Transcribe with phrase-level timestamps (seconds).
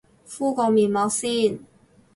[0.25, 1.59] 敷個面膜先